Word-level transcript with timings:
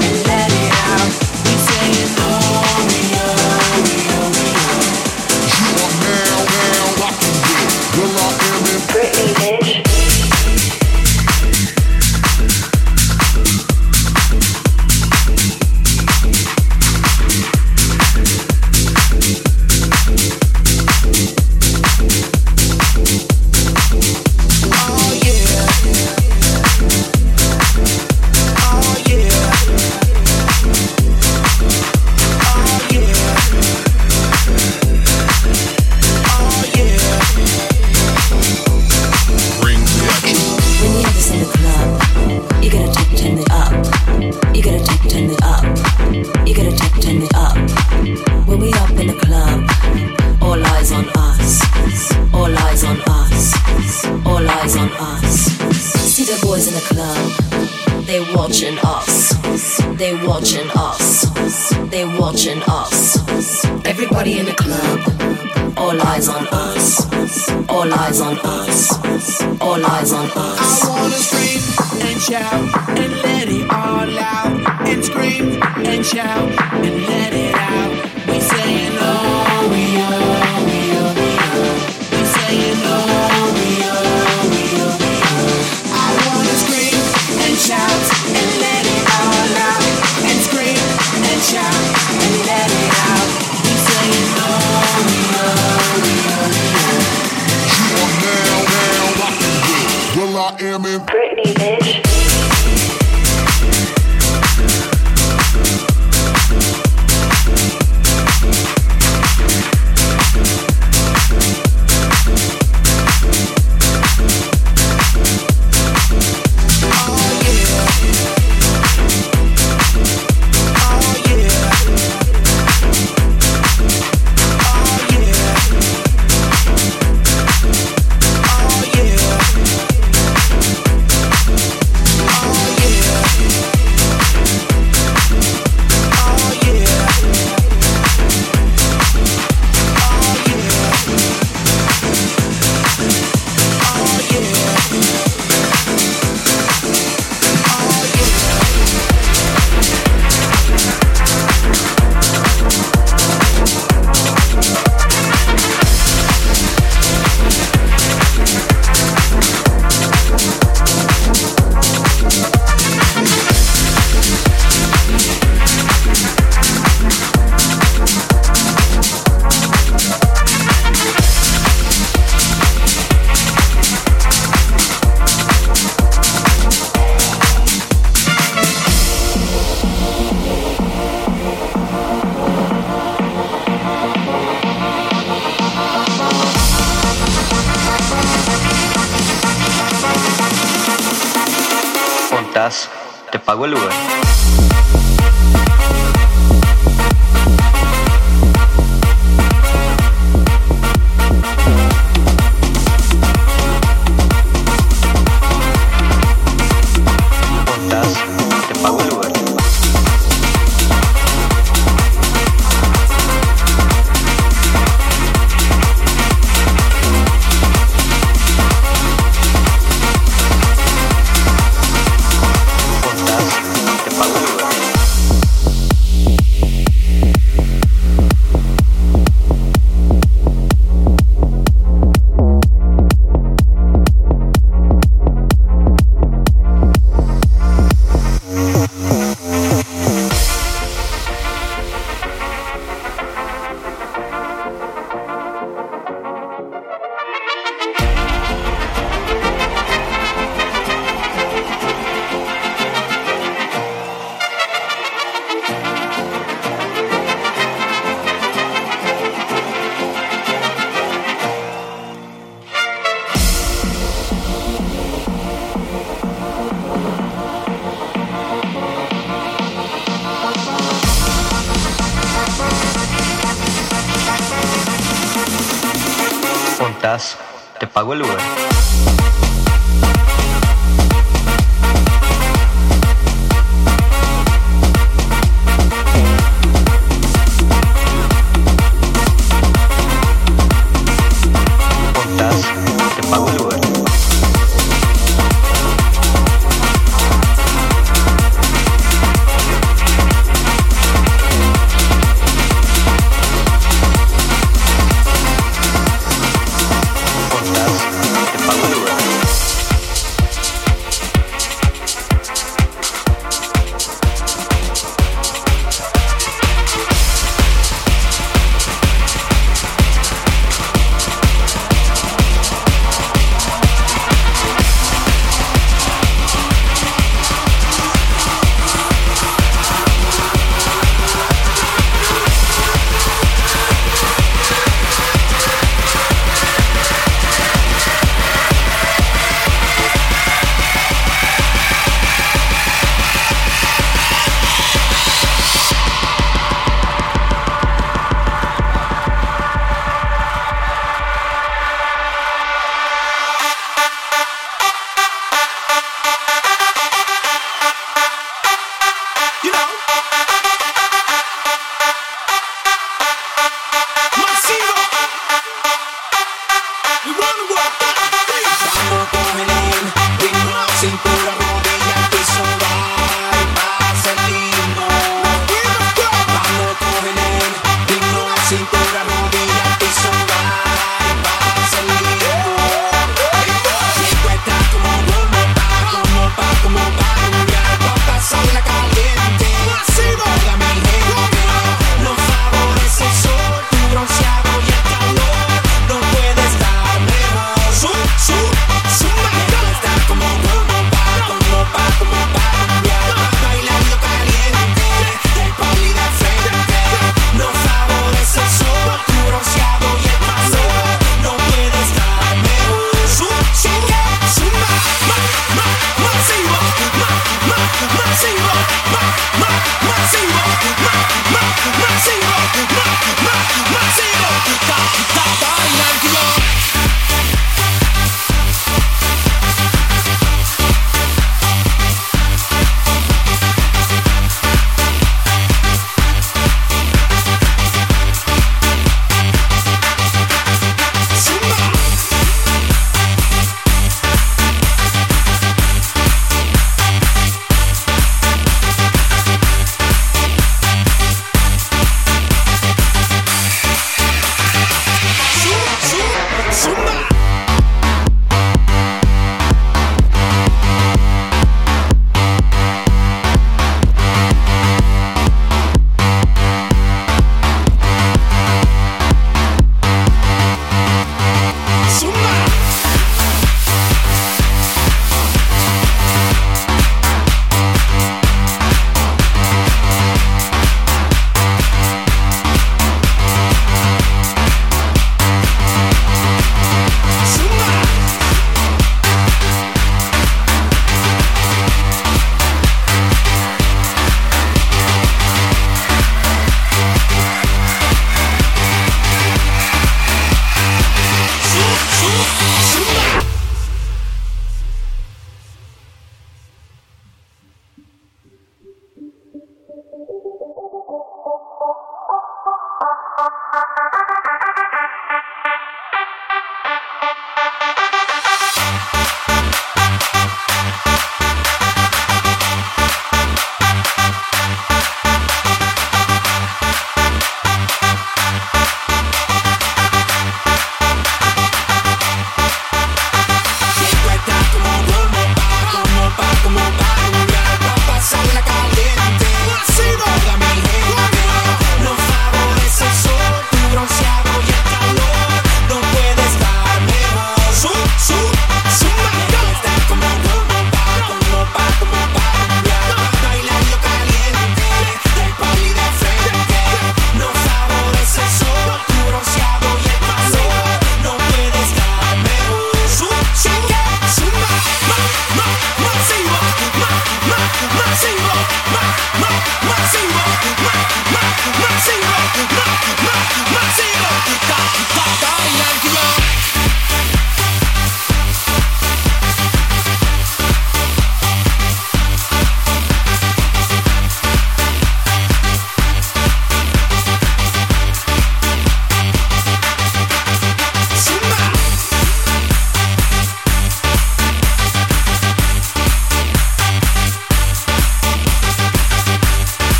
Thank 0.00 0.18
you. 0.18 0.23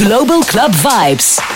Global 0.00 0.42
Club 0.44 0.72
Vibes. 0.76 1.49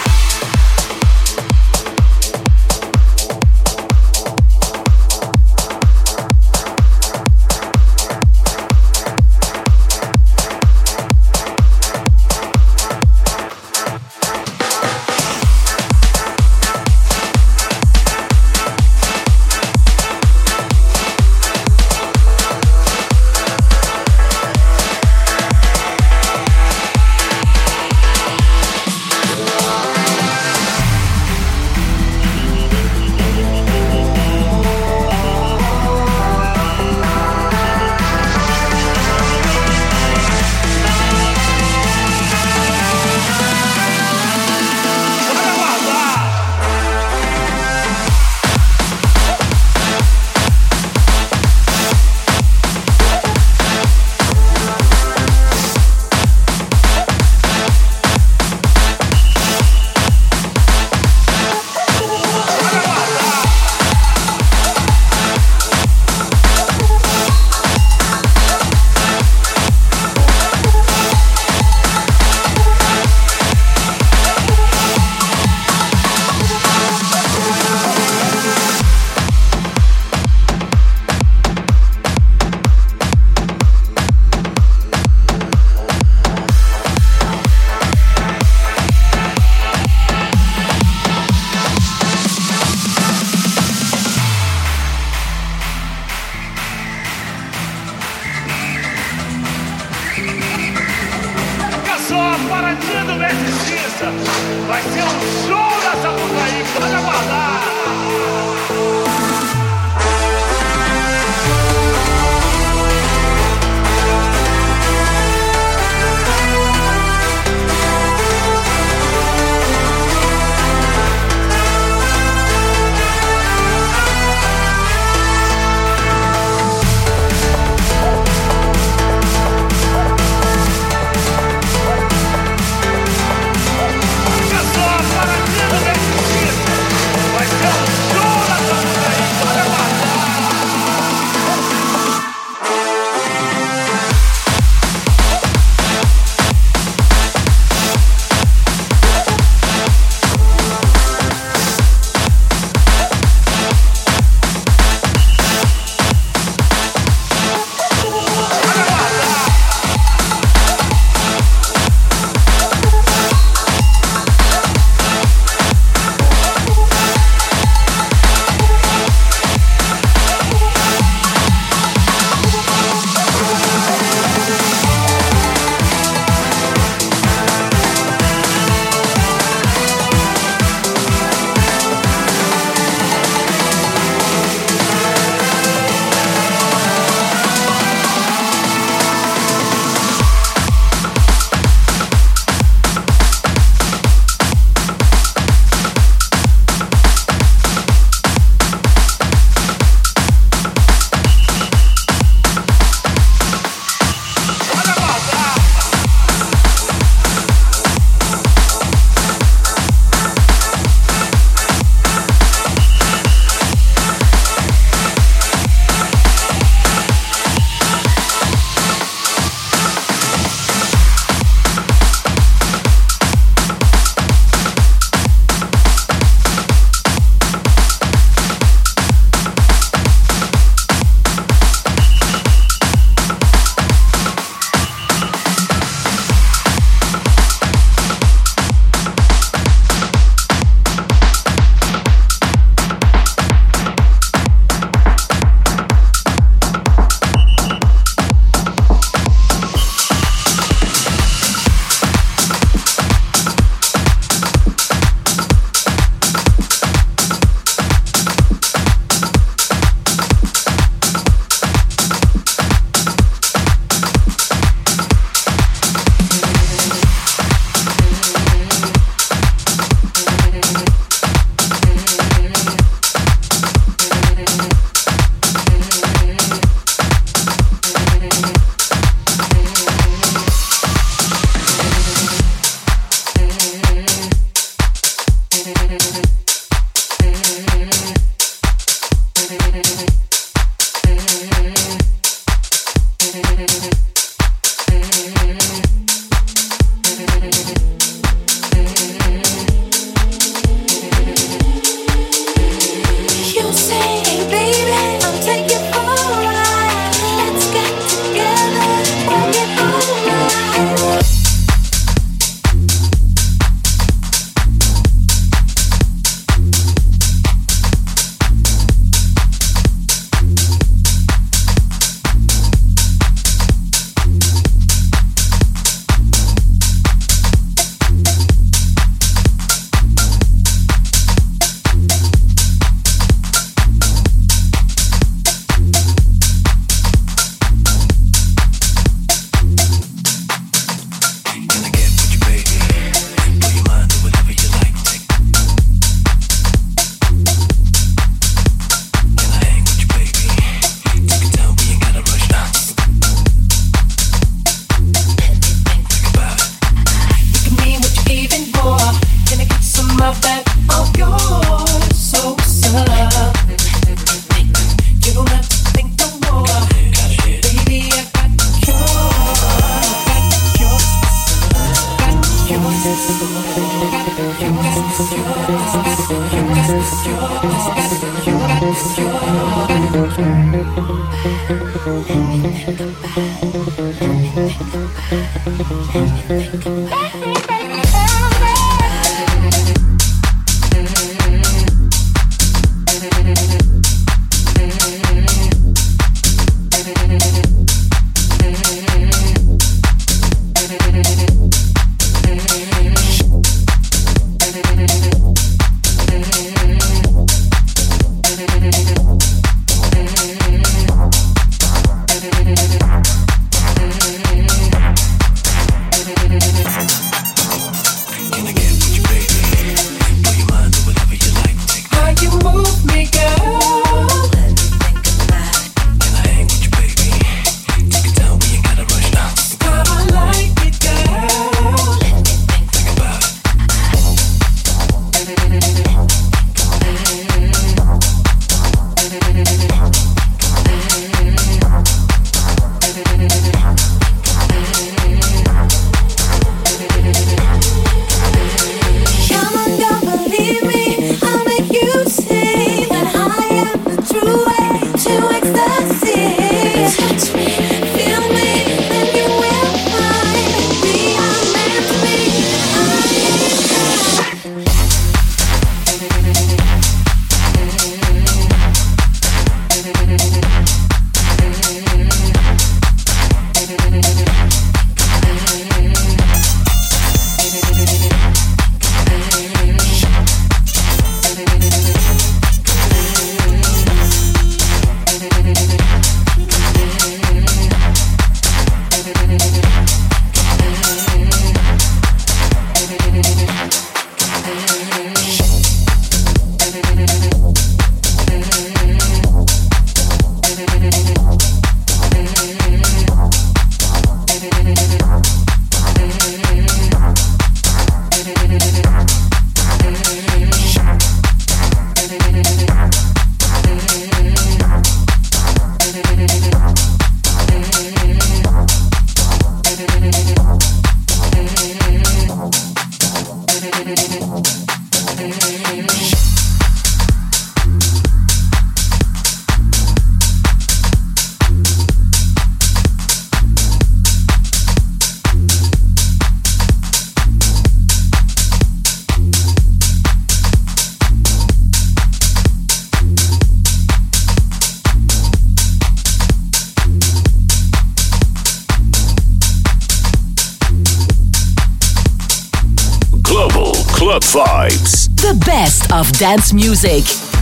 Dance 556.45 556.75
music. 556.75 557.54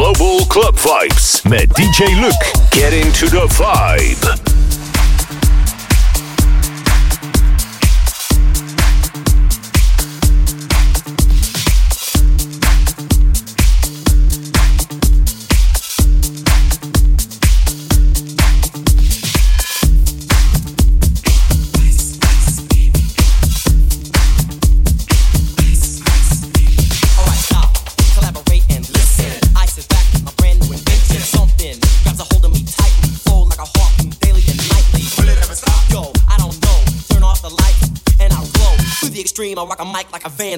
Global 0.00 0.46
Club 0.46 0.76
Vibes 0.76 1.44
met 1.44 1.68
DJ 1.76 2.18
Luke. 2.22 2.70
Get 2.70 2.94
into 2.94 3.26
the 3.26 3.46
vibe. 3.48 4.49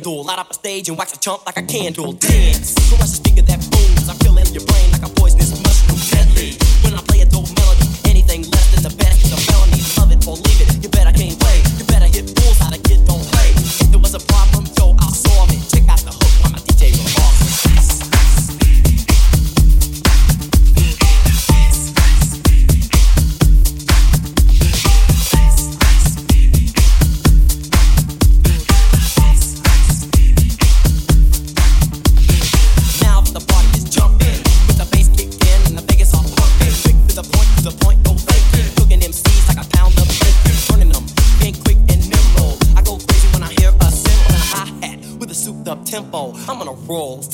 Vandal. 0.03 0.25
Light 0.25 0.39
up 0.39 0.51
a 0.51 0.55
stage 0.55 0.89
and 0.89 0.99
wax 0.99 1.15
a 1.15 1.21
chump 1.21 1.47
like 1.47 1.57
a 1.57 1.63
candle. 1.63 2.13
Dance, 2.13 2.75
crush 2.89 3.19
the 3.21 3.32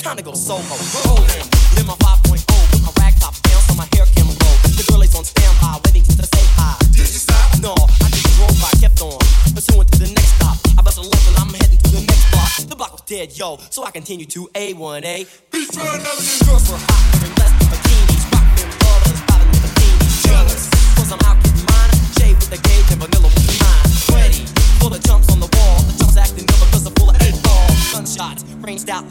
time 0.09 0.17
to 0.17 0.23
go 0.23 0.33
solo. 0.33 0.63
Rolling, 1.05 1.45
live 1.77 1.85
my 1.85 1.93
5.0, 2.01 2.41
put 2.71 2.81
my 2.81 2.91
rag 2.97 3.13
top 3.19 3.35
down 3.45 3.61
so 3.61 3.75
my 3.75 3.85
hair 3.93 4.05
can 4.15 4.25
roll. 4.25 4.57
The 4.73 4.83
girl 4.89 5.01
is 5.03 5.13
on 5.13 5.23
standby, 5.23 5.77
waiting 5.85 6.03
just 6.03 6.17
to 6.17 6.25
say 6.25 6.45
hi. 6.57 6.77
Did 6.89 7.05
you 7.13 7.21
stop? 7.21 7.61
No, 7.61 7.75
I 7.77 8.09
just 8.09 8.25
drove 8.33 8.57
by, 8.57 8.73
kept 8.81 9.01
on 9.01 9.19
pursuing 9.53 9.85
to 9.85 9.99
the 9.99 10.09
next 10.09 10.33
stop. 10.33 10.57
I 10.77 10.81
bust 10.81 10.97
a 10.97 11.01
left 11.01 11.27
and 11.29 11.37
I'm 11.37 11.53
heading 11.53 11.77
to 11.77 11.89
the 11.93 12.01
next 12.09 12.25
block. 12.33 12.49
The 12.57 12.75
block 12.75 12.91
was 12.93 13.01
dead, 13.01 13.37
yo, 13.37 13.57
so 13.69 13.83
I 13.83 13.91
continue 13.91 14.25
to 14.25 14.49
A1A. 14.57 15.29
Girls 15.53 16.65
were 16.71 16.81
hot, 16.81 17.28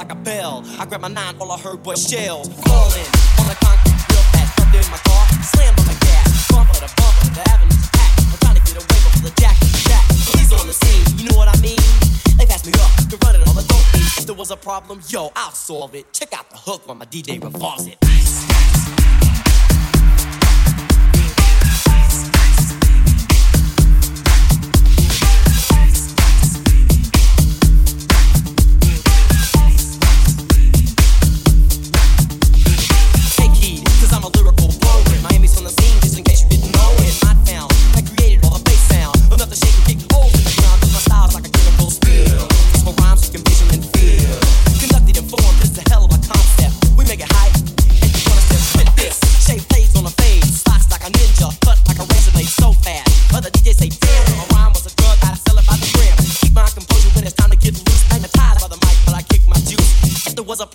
like 0.09 0.19
a 0.19 0.23
bell. 0.23 0.65
I 0.79 0.87
grabbed 0.87 1.03
my 1.03 1.09
nine, 1.09 1.35
all 1.41 1.53
I 1.53 1.59
heard 1.59 1.85
was 1.85 2.09
shells 2.09 2.49
falling 2.49 3.09
on 3.39 3.47
the 3.49 3.57
concrete 3.61 4.01
real 4.09 4.25
fast. 4.33 4.57
Jumped 4.59 4.75
in 4.75 4.91
my 4.91 4.99
car, 4.99 5.27
slammed 5.43 5.79
on 5.79 5.87
the 5.87 5.99
gas. 6.01 6.49
Bumper 6.51 6.75
to 6.75 6.89
bumper, 6.97 7.29
the 7.35 7.43
avenue's 7.51 7.89
packed. 7.93 8.21
I'm 8.21 8.39
trying 8.39 8.57
to 8.57 8.65
get 8.65 8.77
away 8.77 8.99
before 9.05 9.31
the 9.31 9.35
jack 9.41 9.61
is 9.63 9.85
jack. 9.85 10.05
Police 10.31 10.53
on 10.53 10.67
the 10.67 10.73
scene, 10.73 11.19
you 11.19 11.31
know 11.31 11.37
what 11.37 11.49
I 11.49 11.61
mean? 11.61 11.79
They 12.39 12.47
passed 12.47 12.67
me 12.67 12.73
up, 12.81 12.91
to 13.09 13.17
run 13.25 13.37
it 13.37 13.47
all 13.47 13.55
the 13.55 13.67
dope 13.69 13.85
beats. 13.93 14.19
If 14.19 14.27
there 14.27 14.35
was 14.35 14.51
a 14.51 14.57
problem, 14.57 15.01
yo, 15.09 15.31
I'll 15.37 15.53
solve 15.53 15.95
it. 15.95 16.13
Check 16.13 16.33
out 16.33 16.49
the 16.51 16.57
hook 16.57 16.87
while 16.87 16.97
my 16.97 17.07
DJ 17.07 17.43
revolves 17.43 17.87
it. 17.87 17.99
Take 18.01 18.98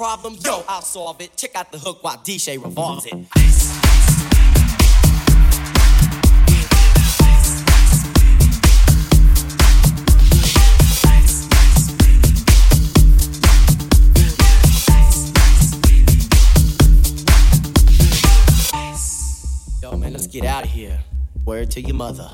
problem, 0.04 0.36
yo, 0.44 0.66
I'll 0.68 0.82
solve 0.82 1.22
it. 1.22 1.38
Check 1.38 1.56
out 1.56 1.72
the 1.72 1.78
hook 1.78 2.04
while 2.04 2.18
DJ 2.18 2.62
revolves 2.62 3.06
it. 3.06 3.14
Yo, 19.82 19.98
man, 19.98 20.12
let's 20.12 20.28
get 20.28 20.44
out 20.44 20.66
of 20.66 20.70
here. 20.70 21.00
Word 21.46 21.72
to 21.72 21.82
your 21.82 21.96
mother. 21.96 22.30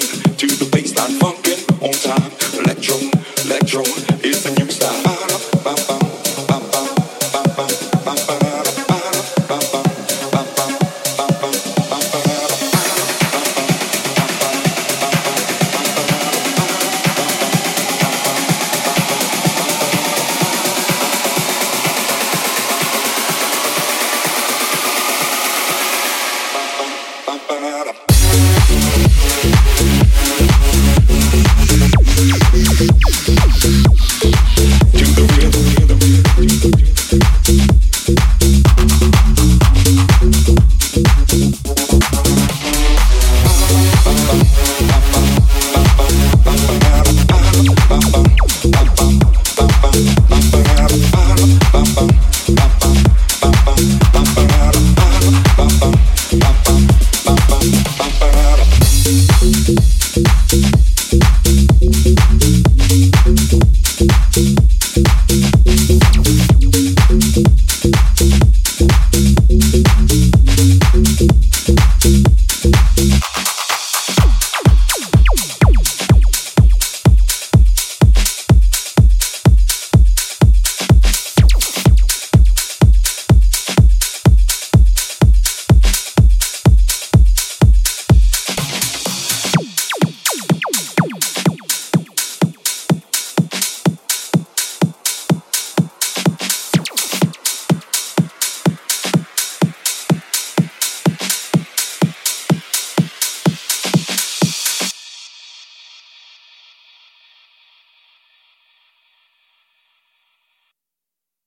Grooving 0.00 0.35